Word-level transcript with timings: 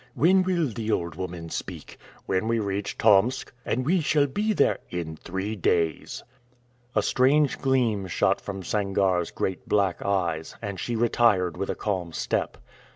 "When 0.15 0.41
will 0.41 0.67
the 0.69 0.91
old 0.91 1.13
woman 1.13 1.49
speak?" 1.51 1.99
"When 2.25 2.47
we 2.47 2.57
reach 2.57 2.97
Tomsk." 2.97 3.53
"And 3.63 3.85
we 3.85 3.99
shall 4.01 4.25
be 4.25 4.51
there" 4.51 4.79
"In 4.99 5.15
three 5.15 5.55
days." 5.55 6.23
A 6.95 7.03
strange 7.03 7.59
gleam 7.59 8.07
shot 8.07 8.41
from 8.41 8.63
Sangarre's 8.63 9.29
great 9.29 9.69
black 9.69 10.01
eyes, 10.03 10.55
and 10.59 10.79
she 10.79 10.95
retired 10.95 11.55
with 11.55 11.69
a 11.69 11.75
calm 11.75 12.13
step. 12.13 12.57